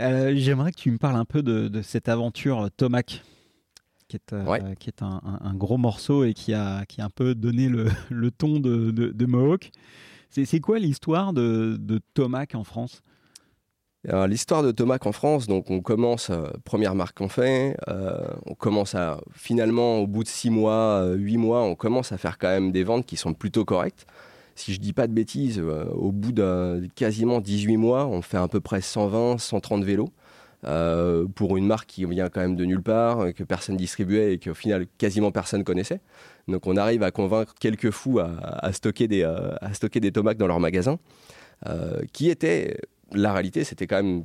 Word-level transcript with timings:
Euh, 0.00 0.32
j'aimerais 0.36 0.72
que 0.72 0.76
tu 0.76 0.90
me 0.90 0.98
parles 0.98 1.16
un 1.16 1.24
peu 1.24 1.42
de, 1.42 1.82
cette 1.82 2.08
aventure 2.08 2.70
Tomac, 2.76 3.22
qui 4.08 4.16
est, 4.16 4.32
euh, 4.32 4.74
qui 4.78 4.88
est 4.88 5.02
un, 5.02 5.54
gros 5.54 5.78
morceau 5.78 6.24
et 6.24 6.34
qui 6.34 6.54
a, 6.54 6.84
qui 6.86 7.00
a 7.00 7.04
un 7.04 7.10
peu 7.10 7.34
donné 7.34 7.68
le, 7.68 8.30
ton 8.30 8.60
de, 8.60 8.90
de, 8.90 9.26
Mohawk. 9.26 9.70
C'est 10.30 10.60
quoi 10.60 10.78
l'histoire 10.78 11.32
de, 11.32 11.76
de 11.78 12.00
Tomac 12.14 12.54
en 12.54 12.64
France? 12.64 13.02
L'histoire 14.26 14.64
de 14.64 14.72
Tomac 14.72 15.06
en 15.06 15.12
France, 15.12 15.46
donc 15.46 15.70
on 15.70 15.80
commence, 15.80 16.30
euh, 16.30 16.48
première 16.64 16.96
marque 16.96 17.18
qu'on 17.18 17.28
fait, 17.28 17.76
on 18.46 18.54
commence 18.54 18.96
à, 18.96 19.20
finalement, 19.32 19.98
au 19.98 20.08
bout 20.08 20.24
de 20.24 20.28
6 20.28 20.50
mois, 20.50 21.12
8 21.14 21.36
mois, 21.36 21.62
on 21.62 21.76
commence 21.76 22.10
à 22.10 22.18
faire 22.18 22.38
quand 22.38 22.48
même 22.48 22.72
des 22.72 22.82
ventes 22.82 23.06
qui 23.06 23.16
sont 23.16 23.32
plutôt 23.32 23.64
correctes 23.64 24.06
si 24.54 24.72
je 24.74 24.80
dis 24.80 24.92
pas 24.92 25.06
de 25.06 25.12
bêtises, 25.12 25.58
euh, 25.58 25.84
au 25.92 26.12
bout 26.12 26.32
de 26.32 26.88
quasiment 26.94 27.40
18 27.40 27.76
mois, 27.76 28.06
on 28.06 28.22
fait 28.22 28.36
à 28.36 28.48
peu 28.48 28.60
près 28.60 28.80
120, 28.80 29.38
130 29.38 29.84
vélos. 29.84 30.08
Euh, 30.64 31.26
pour 31.34 31.56
une 31.56 31.66
marque 31.66 31.88
qui 31.88 32.04
vient 32.04 32.28
quand 32.28 32.40
même 32.40 32.54
de 32.54 32.64
nulle 32.64 32.82
part, 32.82 33.18
euh, 33.18 33.32
que 33.32 33.42
personne 33.42 33.76
distribuait 33.76 34.34
et 34.34 34.38
qu'au 34.38 34.54
final 34.54 34.86
quasiment 34.96 35.32
personne 35.32 35.64
connaissait. 35.64 36.00
Donc 36.46 36.68
on 36.68 36.76
arrive 36.76 37.02
à 37.02 37.10
convaincre 37.10 37.54
quelques 37.58 37.90
fous 37.90 38.20
à, 38.20 38.72
stocker, 38.72 39.08
des, 39.08 39.24
à 39.24 39.74
stocker 39.74 39.98
des 39.98 40.12
tomates 40.12 40.38
dans 40.38 40.46
leur 40.46 40.60
magasin, 40.60 40.98
qui 42.12 42.30
était, 42.30 42.78
la 43.12 43.32
réalité, 43.32 43.64
c'était 43.64 43.86
quand 43.88 44.02
même 44.02 44.22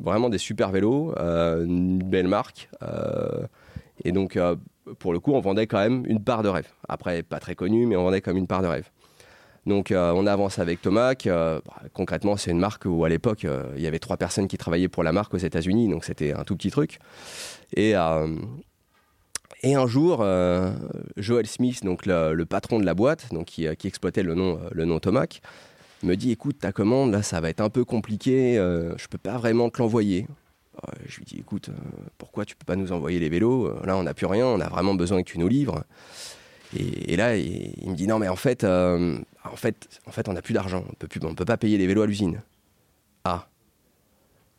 vraiment 0.00 0.28
des 0.28 0.38
super 0.38 0.70
vélos, 0.70 1.14
une 1.16 1.98
belle 1.98 2.28
marque. 2.28 2.68
et 4.04 4.12
donc 4.12 4.38
pour 4.98 5.12
le 5.12 5.18
coup, 5.20 5.32
on 5.32 5.40
vendait 5.40 5.66
quand 5.66 5.78
même 5.78 6.04
une 6.06 6.22
part 6.22 6.42
de 6.42 6.48
rêve. 6.48 6.68
Après, 6.88 7.22
pas 7.22 7.40
très 7.40 7.54
connu, 7.54 7.86
mais 7.86 7.96
on 7.96 8.04
vendait 8.04 8.20
quand 8.20 8.30
même 8.30 8.38
une 8.38 8.46
part 8.46 8.62
de 8.62 8.68
rêve. 8.68 8.90
Donc 9.66 9.90
euh, 9.90 10.12
on 10.14 10.26
avance 10.26 10.58
avec 10.58 10.80
Tomac. 10.80 11.26
Euh, 11.26 11.60
bah, 11.66 11.82
concrètement, 11.92 12.36
c'est 12.36 12.52
une 12.52 12.58
marque 12.58 12.84
où 12.86 13.04
à 13.04 13.08
l'époque, 13.08 13.44
euh, 13.44 13.64
il 13.76 13.82
y 13.82 13.86
avait 13.86 13.98
trois 13.98 14.16
personnes 14.16 14.48
qui 14.48 14.56
travaillaient 14.56 14.88
pour 14.88 15.02
la 15.02 15.12
marque 15.12 15.34
aux 15.34 15.38
États-Unis, 15.38 15.88
donc 15.88 16.04
c'était 16.04 16.32
un 16.32 16.44
tout 16.44 16.56
petit 16.56 16.70
truc. 16.70 16.98
Et, 17.74 17.94
un 17.94 19.86
jour, 19.88 20.24
Joel 21.16 21.46
Smith, 21.48 21.82
donc 21.82 22.06
le, 22.06 22.44
patron 22.44 22.78
de 22.78 22.84
la 22.84 22.94
boîte, 22.94 23.26
qui, 23.46 23.66
exploitait 23.66 24.22
le 24.22 24.36
nom, 24.36 24.60
le 24.70 25.00
Tomac, 25.00 25.42
me 26.04 26.14
dit 26.14 26.30
écoute, 26.30 26.60
ta 26.60 26.70
commande, 26.70 27.10
là, 27.10 27.22
ça 27.22 27.40
va 27.40 27.50
être 27.50 27.60
un 27.60 27.68
peu 27.68 27.84
compliqué, 27.84 28.54
je 28.54 29.08
peux 29.08 29.18
pas 29.18 29.36
vraiment 29.38 29.68
te 29.68 29.82
l'envoyer. 29.82 30.28
Je 31.06 31.16
lui 31.16 31.24
dis 31.24 31.38
écoute, 31.38 31.70
pourquoi 32.16 32.44
tu 32.44 32.54
peux 32.54 32.64
pas 32.64 32.76
nous 32.76 32.92
envoyer 32.92 33.18
les 33.18 33.28
vélos? 33.28 33.72
Là, 33.82 33.96
on 33.96 34.04
n'a 34.04 34.14
plus 34.14 34.26
rien, 34.26 34.46
on 34.46 34.60
a 34.60 34.68
vraiment 34.68 34.94
besoin 34.94 35.24
que 35.24 35.28
tu 35.28 35.40
nous 35.40 35.48
livres. 35.48 35.82
Et, 36.74 37.16
là, 37.16 37.36
il, 37.36 37.88
me 37.88 37.94
dit 37.94 38.06
non, 38.06 38.18
mais 38.18 38.28
en 38.28 38.36
fait, 38.36 38.64
euh, 38.64 39.18
en 39.44 39.56
fait, 39.56 40.00
en 40.06 40.10
fait, 40.10 40.28
on 40.28 40.32
n'a 40.32 40.42
plus 40.42 40.54
d'argent. 40.54 40.84
On 40.88 40.94
peut 40.94 41.08
plus, 41.08 41.20
on 41.24 41.34
peut 41.34 41.44
pas 41.44 41.56
payer 41.56 41.78
les 41.78 41.86
vélos 41.86 42.02
à 42.02 42.06
l'usine. 42.06 42.42
Ah. 43.24 43.48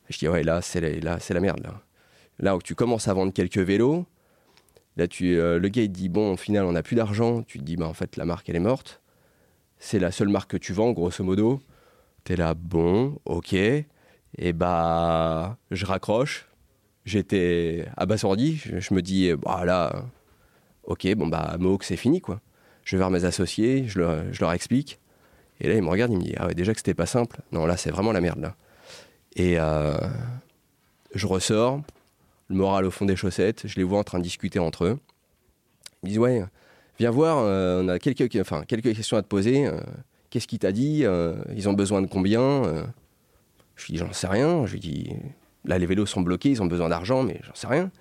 Je 0.09 0.17
dis 0.17 0.27
ouais, 0.27 0.43
là, 0.43 0.61
c'est 0.61 1.01
là, 1.01 1.19
c'est 1.19 1.33
la 1.33 1.41
merde 1.41 1.61
là. 1.63 1.81
Là 2.39 2.55
où 2.55 2.61
tu 2.61 2.75
commences 2.75 3.07
à 3.07 3.13
vendre 3.13 3.33
quelques 3.33 3.57
vélos, 3.57 4.05
là, 4.95 5.07
tu, 5.07 5.37
euh, 5.37 5.59
le 5.59 5.67
gars 5.69 5.83
il 5.83 5.91
dit 5.91 6.09
bon, 6.09 6.33
au 6.33 6.37
final, 6.37 6.65
on 6.65 6.71
n'a 6.71 6.83
plus 6.83 6.95
d'argent. 6.95 7.43
Tu 7.43 7.59
te 7.59 7.63
dis 7.63 7.75
bah 7.75 7.87
en 7.87 7.93
fait, 7.93 8.15
la 8.15 8.25
marque 8.25 8.49
elle 8.49 8.55
est 8.55 8.59
morte. 8.59 9.01
C'est 9.79 9.99
la 9.99 10.11
seule 10.11 10.29
marque 10.29 10.51
que 10.51 10.57
tu 10.57 10.73
vends, 10.73 10.91
grosso 10.91 11.23
modo. 11.23 11.59
T'es 12.23 12.35
là, 12.35 12.53
bon, 12.53 13.19
ok. 13.25 13.53
Et 13.53 14.53
bah, 14.53 15.57
je 15.71 15.85
raccroche. 15.85 16.47
J'étais 17.05 17.85
abasourdi. 17.97 18.57
Je, 18.57 18.79
je 18.79 18.93
me 18.93 19.01
dis, 19.01 19.33
bah 19.35 19.65
là, 19.65 20.05
ok, 20.87 21.13
bon 21.15 21.27
bah 21.27 21.55
Mohawk 21.59 21.83
c'est 21.83 21.97
fini 21.97 22.21
quoi. 22.21 22.41
Je 22.83 22.95
vais 22.95 22.99
voir 22.99 23.11
mes 23.11 23.25
associés, 23.25 23.85
je 23.85 23.99
leur, 23.99 24.53
explique. 24.53 24.99
Et 25.59 25.67
là, 25.67 25.75
ils 25.75 25.81
me 25.81 25.89
regardent, 25.89 26.13
ils 26.13 26.19
me 26.19 26.23
disent 26.23 26.35
Ah 26.37 26.47
ouais, 26.47 26.55
déjà 26.55 26.71
que 26.71 26.79
c'était 26.79 26.93
pas 26.93 27.05
simple. 27.05 27.41
Non, 27.51 27.65
là, 27.65 27.75
c'est 27.75 27.91
vraiment 27.91 28.13
la 28.13 28.21
merde 28.21 28.39
là. 28.39 28.55
Et 29.35 29.59
euh, 29.59 29.97
je 31.13 31.27
ressors, 31.27 31.81
le 32.47 32.55
moral 32.55 32.85
au 32.85 32.91
fond 32.91 33.05
des 33.05 33.17
chaussettes, 33.17 33.67
je 33.67 33.75
les 33.75 33.83
vois 33.83 33.99
en 33.99 34.05
train 34.05 34.19
de 34.19 34.23
discuter 34.23 34.59
entre 34.59 34.85
eux. 34.85 34.99
Ils 36.01 36.05
me 36.05 36.09
disent 36.11 36.19
Ouais, 36.19 36.45
viens 36.97 37.11
voir, 37.11 37.39
euh, 37.39 37.83
on 37.83 37.89
a 37.89 37.99
quelques, 37.99 38.29
questions 38.29 39.17
à 39.17 39.21
te 39.21 39.27
poser. 39.27 39.67
Euh, 39.67 39.81
qu'est-ce 40.29 40.47
qu'il 40.47 40.59
t'a 40.59 40.71
dit 40.71 41.03
Ils 41.55 41.67
ont 41.67 41.73
besoin 41.73 42.01
de 42.01 42.07
combien 42.07 42.63
Je 43.75 43.85
lui 43.87 43.95
dis 43.95 43.97
J'en 43.97 44.13
sais 44.13 44.27
rien. 44.27 44.65
Je 44.65 44.71
lui 44.71 44.79
dis 44.79 45.09
Là, 45.65 45.77
les 45.77 45.85
vélos 45.85 46.05
sont 46.05 46.21
bloqués, 46.21 46.51
ils 46.51 46.61
ont 46.61 46.67
besoin 46.67 46.87
d'argent, 46.87 47.23
mais 47.23 47.41
j'en 47.43 47.53
sais 47.53 47.67
rien. 47.67 47.91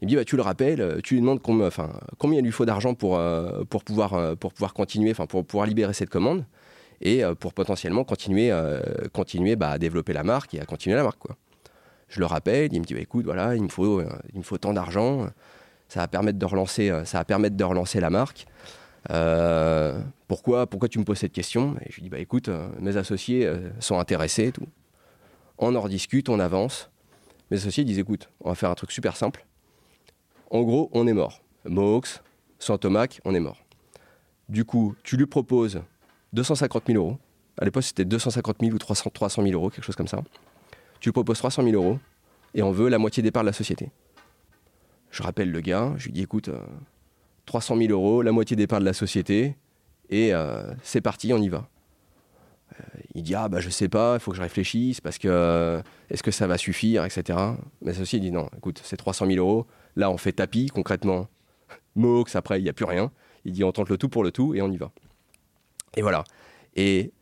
Il 0.00 0.06
me 0.06 0.08
dit, 0.08 0.16
bah, 0.16 0.24
tu 0.24 0.36
le 0.36 0.42
rappelles, 0.42 0.80
euh, 0.80 1.00
tu 1.02 1.14
lui 1.14 1.20
demandes 1.20 1.42
combien, 1.42 2.38
il 2.38 2.44
lui 2.44 2.52
faut 2.52 2.64
d'argent 2.64 2.94
pour, 2.94 3.18
euh, 3.18 3.64
pour, 3.68 3.84
pouvoir, 3.84 4.14
euh, 4.14 4.34
pour 4.34 4.52
pouvoir 4.52 4.72
continuer, 4.72 5.12
pour 5.12 5.44
pouvoir 5.44 5.66
libérer 5.66 5.92
cette 5.92 6.08
commande 6.08 6.44
et 7.02 7.22
pour 7.38 7.54
potentiellement 7.54 8.04
continuer, 8.04 8.52
continuer 9.14 9.56
bah, 9.56 9.70
à 9.70 9.78
développer 9.78 10.12
la 10.12 10.22
marque 10.22 10.52
et 10.52 10.60
à 10.60 10.66
continuer 10.66 10.96
la 10.96 11.02
marque. 11.02 11.18
Quoi. 11.18 11.34
Je 12.08 12.20
le 12.20 12.26
rappelle, 12.26 12.74
il 12.74 12.78
me 12.78 12.84
dit, 12.84 12.92
bah, 12.92 13.00
écoute, 13.00 13.24
voilà, 13.24 13.54
il 13.54 13.62
me 13.62 13.70
faut, 13.70 14.02
il 14.34 14.38
me 14.38 14.42
faut 14.42 14.58
tant 14.58 14.74
d'argent, 14.74 15.26
ça 15.88 16.00
va 16.00 16.08
permettre 16.08 16.38
de 16.38 16.44
relancer, 16.44 16.92
ça 17.06 17.16
va 17.16 17.24
permettre 17.24 17.56
de 17.56 17.64
relancer 17.64 18.00
la 18.00 18.10
marque. 18.10 18.44
pourquoi, 20.28 20.66
pourquoi 20.66 20.90
tu 20.90 20.98
me 20.98 21.04
poses 21.04 21.20
cette 21.20 21.32
question? 21.32 21.74
Et 21.80 21.90
je 21.90 21.94
lui 21.94 22.02
dis, 22.02 22.10
bah, 22.10 22.18
écoute, 22.18 22.50
mes 22.80 22.98
associés 22.98 23.50
sont 23.78 23.98
intéressés 23.98 24.52
tout. 24.52 24.68
On 25.56 25.74
en 25.74 25.80
rediscute, 25.80 26.28
on 26.28 26.38
avance. 26.38 26.90
Mes 27.50 27.56
associés 27.56 27.84
disent, 27.84 27.98
écoute, 27.98 28.28
on 28.42 28.50
va 28.50 28.54
faire 28.54 28.68
un 28.68 28.74
truc 28.74 28.92
super 28.92 29.16
simple 29.16 29.46
en 30.50 30.62
gros, 30.62 30.90
on 30.92 31.06
est 31.06 31.12
mort. 31.12 31.42
Mohawks, 31.64 32.20
sans 32.58 32.78
Tomac, 32.78 33.20
on 33.24 33.34
est 33.34 33.40
mort. 33.40 33.64
Du 34.48 34.64
coup, 34.64 34.94
tu 35.04 35.16
lui 35.16 35.26
proposes 35.26 35.80
250 36.32 36.84
000 36.88 36.98
euros. 36.98 37.18
À 37.58 37.64
l'époque, 37.64 37.84
c'était 37.84 38.04
250 38.04 38.56
000 38.60 38.74
ou 38.74 38.78
300, 38.78 39.10
300 39.12 39.42
000 39.42 39.54
euros, 39.54 39.70
quelque 39.70 39.84
chose 39.84 39.96
comme 39.96 40.08
ça. 40.08 40.22
Tu 40.98 41.08
lui 41.08 41.12
proposes 41.12 41.38
300 41.38 41.62
000 41.62 41.74
euros 41.74 41.98
et 42.54 42.62
on 42.62 42.72
veut 42.72 42.88
la 42.88 42.98
moitié 42.98 43.22
des 43.22 43.30
parts 43.30 43.42
de 43.42 43.48
la 43.48 43.52
société. 43.52 43.90
Je 45.10 45.22
rappelle 45.22 45.50
le 45.50 45.60
gars, 45.60 45.94
je 45.96 46.06
lui 46.06 46.12
dis 46.12 46.22
écoute, 46.22 46.50
300 47.46 47.76
euh, 47.76 47.86
000 47.86 47.92
euros, 47.92 48.22
la 48.22 48.32
moitié 48.32 48.56
des 48.56 48.66
parts 48.66 48.80
de 48.80 48.84
la 48.84 48.92
société 48.92 49.56
et 50.08 50.34
euh, 50.34 50.72
c'est 50.82 51.00
parti, 51.00 51.32
on 51.32 51.38
y 51.38 51.48
va. 51.48 51.68
Euh, 52.72 52.84
il 53.14 53.22
dit 53.22 53.34
ah 53.34 53.48
bah 53.48 53.60
je 53.60 53.70
sais 53.70 53.88
pas, 53.88 54.14
il 54.14 54.20
faut 54.20 54.30
que 54.30 54.36
je 54.36 54.42
réfléchisse 54.42 55.00
parce 55.00 55.18
que 55.18 55.82
est-ce 56.10 56.22
que 56.22 56.30
ça 56.30 56.46
va 56.46 56.58
suffire, 56.58 57.04
etc. 57.04 57.38
Mais 57.82 57.92
ceci 57.92 58.20
dit 58.20 58.30
non, 58.30 58.48
écoute, 58.56 58.80
c'est 58.84 58.96
300 58.96 59.26
000 59.26 59.38
euros, 59.38 59.66
Là, 60.00 60.10
on 60.10 60.16
fait 60.16 60.32
tapis, 60.32 60.68
concrètement. 60.68 61.28
Mohawks, 61.94 62.34
après, 62.34 62.58
il 62.58 62.62
n'y 62.62 62.70
a 62.70 62.72
plus 62.72 62.86
rien. 62.86 63.12
Il 63.44 63.52
dit 63.52 63.64
on 63.64 63.70
tente 63.70 63.90
le 63.90 63.98
tout 63.98 64.08
pour 64.08 64.24
le 64.24 64.32
tout 64.32 64.54
et 64.54 64.62
on 64.62 64.70
y 64.70 64.78
va. 64.78 64.92
Et 65.94 66.00
voilà. 66.00 66.24
Et 66.74 67.12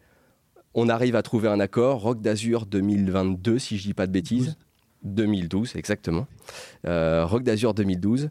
on 0.75 0.89
arrive 0.89 1.17
à 1.17 1.23
trouver 1.23 1.49
un 1.49 1.59
accord, 1.59 2.01
Rock 2.03 2.21
d'Azur 2.21 2.67
2022, 2.67 3.59
si 3.59 3.79
je 3.79 3.83
dis 3.83 3.95
pas 3.95 4.07
de 4.07 4.13
bêtises. 4.13 4.57
2012, 5.03 5.75
exactement. 5.75 6.29
Euh, 6.87 7.27
Rock 7.27 7.43
d'Azur 7.43 7.75
2012. 7.75 8.29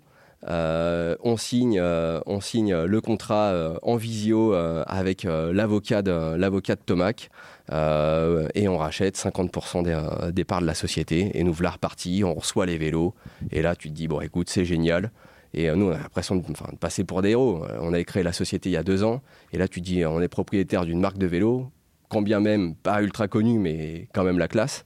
Euh, 0.50 1.16
on, 1.24 1.35
signe, 1.35 1.78
euh, 1.80 2.22
on 2.25 2.40
signe 2.40 2.74
le 2.74 3.02
contrat 3.02 3.52
euh, 3.52 3.78
en 3.81 3.97
visio 3.97 4.53
avec 4.53 5.24
l'avocat 5.24 6.02
de, 6.02 6.38
de 6.38 6.75
Tomac. 6.85 7.30
Et 7.72 8.68
on 8.68 8.78
rachète 8.78 9.18
50% 9.18 10.31
des, 10.31 10.44
parts 10.46 10.62
de 10.62 10.66
la 10.66 10.74
société 10.74 11.38
et 11.38 11.44
nous 11.44 11.53
voilà 11.53 11.72
repartis, 11.72 12.24
on 12.24 12.34
reçoit 12.34 12.66
les 12.66 12.78
vélos. 12.78 13.13
Et 13.52 13.62
là 13.62 13.75
tu 13.75 13.90
te 13.90 13.94
dis 13.94 14.07
bon 14.07 14.22
écoute 14.22 14.50
c'est 14.50 14.66
génial. 14.66 15.12
Et 15.53 15.69
nous 15.72 15.88
on 15.88 15.91
a 15.91 15.97
l'impression 15.97 16.36
de, 16.36 16.41
de, 16.41 16.78
passer 16.80 17.03
pour 17.03 17.22
des 17.22 17.31
héros. 17.31 17.66
On 17.81 17.94
avait 17.94 18.06
créé 18.06 18.24
la 18.24 18.34
société 18.34 18.69
il 18.69 18.74
y 18.74 18.78
a 18.78 18.84
deux 18.84 19.03
ans. 19.03 19.22
Et 19.52 19.57
là 19.57 19.68
tu 19.68 19.81
te 19.81 19.86
dis 19.86 20.06
on 20.06 20.22
est 20.22 20.28
propriétaire 20.28 20.86
d'une 20.86 21.00
marque 21.00 21.18
de 21.18 21.28
vélo, 21.28 21.72
quand 22.09 22.22
bien 22.22 22.40
même 22.40 22.75
pas 22.75 23.02
ultra 23.02 23.28
connue 23.28 23.59
mais 23.59 24.07
quand 24.13 24.24
même 24.24 24.40
la 24.40 24.47
classe. 24.47 24.86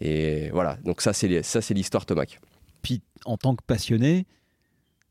Et 0.00 0.50
voilà. 0.50 0.78
Donc 0.84 1.00
ça 1.00 1.12
c'est, 1.12 1.42
ça 1.42 1.60
c'est 1.60 1.74
l'histoire 1.74 2.06
Tomac. 2.06 2.40
Puis 2.82 3.02
en 3.24 3.36
tant 3.36 3.54
que 3.54 3.62
passionné, 3.66 4.26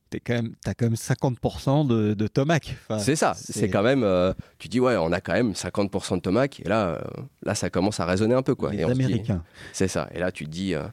t'es 0.10 0.20
quand 0.20 0.34
même, 0.34 0.54
t'as 0.64 0.74
quand 0.74 0.86
même 0.86 0.96
50% 0.96 1.88
de, 1.88 2.14
de 2.14 2.28
Tomac. 2.28 2.76
c'est 3.00 3.16
ça, 3.16 3.34
c'est 3.36 3.70
quand 3.70 3.84
même, 3.84 4.04
euh, 4.04 4.34
tu 4.58 4.68
dis 4.68 4.80
ouais, 4.80 4.98
on 4.98 5.12
a 5.12 5.22
quand 5.22 5.34
même 5.34 5.52
50% 5.52 6.16
de 6.16 6.22
Tomac, 6.22 6.60
et 6.60 6.68
là, 6.68 6.88
euh, 6.90 7.00
là, 7.44 7.56
ça 7.56 7.70
commence 7.70 8.00
à 8.00 8.06
résonner 8.06 8.36
un 8.36 8.42
peu 8.42 8.56
quoi. 8.56 8.72
Les 8.72 8.84
Américains. 8.84 9.44
C'est 9.74 9.88
ça, 9.88 10.10
et 10.14 10.20
là, 10.20 10.32
tu 10.32 10.46
te 10.46 10.50
dis, 10.50 10.74
euh, 10.74 10.88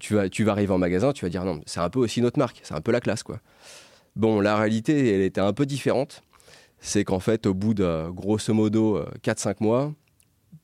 tu, 0.00 0.14
vas, 0.14 0.28
tu 0.28 0.44
vas 0.44 0.52
arriver 0.52 0.72
en 0.72 0.78
magasin, 0.78 1.12
tu 1.12 1.24
vas 1.24 1.30
dire 1.30 1.44
non, 1.44 1.60
c'est 1.66 1.80
un 1.80 1.90
peu 1.90 2.00
aussi 2.00 2.20
notre 2.20 2.38
marque, 2.38 2.60
c'est 2.62 2.74
un 2.74 2.80
peu 2.80 2.92
la 2.92 3.00
classe 3.00 3.22
quoi. 3.22 3.40
Bon, 4.16 4.40
la 4.40 4.56
réalité, 4.56 5.14
elle 5.14 5.22
était 5.22 5.40
un 5.40 5.52
peu 5.52 5.64
différente. 5.64 6.22
C'est 6.80 7.04
qu'en 7.04 7.20
fait, 7.20 7.46
au 7.46 7.54
bout 7.54 7.74
de 7.74 8.08
grosso 8.10 8.52
modo 8.54 9.04
4-5 9.24 9.56
mois, 9.60 9.92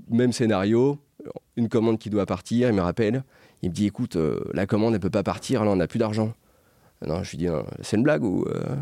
même 0.08 0.32
scénario, 0.32 0.98
une 1.56 1.68
commande 1.68 1.98
qui 1.98 2.08
doit 2.10 2.26
partir, 2.26 2.68
il 2.68 2.74
me 2.74 2.80
rappelle, 2.80 3.24
il 3.62 3.70
me 3.70 3.74
dit 3.74 3.86
écoute, 3.86 4.16
la 4.52 4.66
commande, 4.66 4.94
elle 4.94 5.00
peut 5.00 5.10
pas 5.10 5.22
partir, 5.24 5.64
là, 5.64 5.70
on 5.70 5.76
n'a 5.76 5.86
plus 5.86 5.98
d'argent. 5.98 6.32
Non, 7.06 7.22
je 7.22 7.30
lui 7.32 7.38
dis, 7.38 7.48
c'est 7.82 7.96
une 7.96 8.02
blague 8.02 8.24
ou. 8.24 8.44
Euh, 8.48 8.76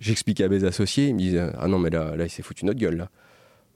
j'explique 0.00 0.40
à 0.40 0.48
mes 0.48 0.64
associés, 0.64 1.08
ils 1.08 1.14
me 1.14 1.18
disent, 1.18 1.50
ah 1.58 1.68
non, 1.68 1.78
mais 1.78 1.90
là, 1.90 2.16
là 2.16 2.24
il 2.24 2.30
s'est 2.30 2.42
foutu 2.42 2.64
notre 2.64 2.78
gueule, 2.78 2.96
là. 2.96 3.10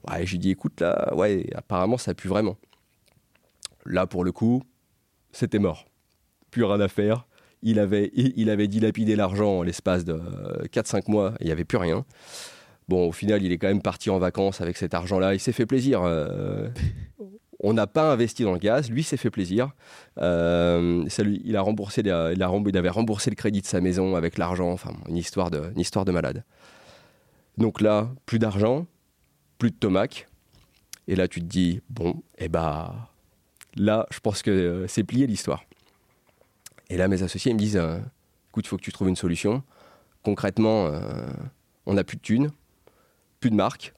Ouais, 0.09 0.25
je 0.25 0.31
lui 0.31 0.39
dis, 0.39 0.49
écoute, 0.49 0.81
là, 0.81 1.13
ouais, 1.15 1.45
apparemment, 1.55 1.97
ça 1.97 2.13
pue 2.13 2.27
vraiment. 2.27 2.57
Là, 3.85 4.05
pour 4.05 4.23
le 4.23 4.31
coup, 4.31 4.63
c'était 5.31 5.59
mort. 5.59 5.85
Plus 6.51 6.63
rien 6.63 6.79
à 6.79 6.87
faire. 6.87 7.25
Il 7.61 7.79
avait, 7.79 8.11
il 8.13 8.49
avait 8.49 8.67
dilapidé 8.67 9.15
l'argent 9.15 9.59
en 9.59 9.63
l'espace 9.63 10.03
de 10.03 10.19
4-5 10.67 11.09
mois, 11.09 11.33
il 11.39 11.45
n'y 11.45 11.51
avait 11.51 11.63
plus 11.63 11.77
rien. 11.77 12.05
Bon, 12.89 13.07
au 13.07 13.11
final, 13.11 13.41
il 13.43 13.51
est 13.51 13.57
quand 13.57 13.67
même 13.67 13.81
parti 13.81 14.09
en 14.09 14.19
vacances 14.19 14.61
avec 14.61 14.77
cet 14.77 14.93
argent-là. 14.93 15.33
Il 15.33 15.39
s'est 15.39 15.53
fait 15.53 15.65
plaisir. 15.65 16.01
Euh, 16.03 16.69
On 17.65 17.71
n'a 17.71 17.87
pas 17.87 18.11
investi 18.11 18.43
dans 18.43 18.51
le 18.51 18.59
gaz, 18.59 18.91
lui 18.91 19.03
s'est 19.03 19.15
fait 19.15 19.29
plaisir. 19.29 19.71
Euh, 20.17 21.07
il, 21.45 21.55
a 21.55 21.61
remboursé, 21.61 22.01
avait 22.09 22.89
remboursé 22.89 23.29
le 23.29 23.37
crédit 23.37 23.61
de 23.61 23.65
sa 23.65 23.79
maison 23.79 24.17
avec 24.17 24.37
l'argent, 24.37 24.69
enfin 24.69 24.91
une 25.07 25.15
histoire, 25.15 25.49
de, 25.49 26.11
malade. 26.11 26.43
Donc 27.57 27.79
là, 27.79 28.09
plus 28.25 28.37
d'argent, 28.37 28.85
plus 29.59 29.71
de 29.71 29.77
tomac. 29.77 30.27
Et 31.07 31.15
là, 31.15 31.29
tu 31.29 31.39
te 31.39 31.45
dis, 31.45 31.81
bon, 31.89 32.21
eh 32.37 32.49
bah, 32.49 33.09
là, 33.75 34.07
je 34.11 34.19
pense 34.19 34.41
que 34.41 34.51
euh, 34.51 34.87
c'est 34.87 35.05
plié 35.05 35.25
l'histoire. 35.25 35.63
Et 36.89 36.97
là, 36.97 37.07
mes 37.07 37.23
associés 37.23 37.53
me 37.53 37.59
disent, 37.59 37.77
euh, 37.77 37.97
écoute, 38.49 38.65
il 38.65 38.67
faut 38.67 38.77
que 38.77 38.83
tu 38.83 38.91
trouves 38.91 39.07
une 39.07 39.15
solution. 39.15 39.63
Concrètement, 40.21 40.89
on 41.85 41.93
n'a 41.95 42.03
plus 42.05 42.15
de 42.15 42.21
thunes, 42.21 42.51
plus 43.41 43.49
de 43.49 43.55
marque. 43.55 43.93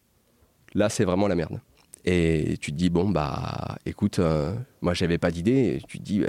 Là, 0.73 0.89
c'est 0.89 1.05
vraiment 1.05 1.27
la 1.27 1.35
merde. 1.35 1.59
Et 2.05 2.57
tu 2.61 2.71
te 2.71 2.77
dis, 2.77 2.89
bon, 2.89 3.09
bah, 3.09 3.77
écoute, 3.85 4.19
euh, 4.19 4.53
moi, 4.81 4.93
j'avais 4.93 5.17
pas 5.17 5.31
d'idée. 5.31 5.81
Tu 5.87 5.97
te 5.99 6.03
dis, 6.03 6.23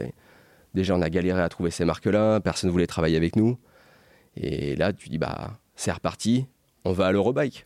déjà, 0.75 0.95
on 0.95 1.03
a 1.03 1.11
galéré 1.11 1.41
à 1.41 1.49
trouver 1.49 1.71
ces 1.71 1.85
marques-là, 1.85 2.41
personne 2.41 2.69
ne 2.69 2.73
voulait 2.73 2.87
travailler 2.87 3.17
avec 3.17 3.37
nous. 3.37 3.59
Et 4.37 4.77
là, 4.77 4.93
tu 4.93 5.09
dis, 5.09 5.19
bah, 5.19 5.59
c'est 5.77 5.93
reparti, 5.93 6.47
on 6.85 6.93
va 6.93 7.07
à 7.07 7.13
l'Eurobike. 7.13 7.65